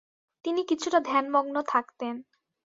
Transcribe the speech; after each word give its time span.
তিনি 0.45 0.61
কিছুটা 0.63 0.99
ধ্যানমগ্ন 1.01 1.55
থাকতেন। 1.67 2.15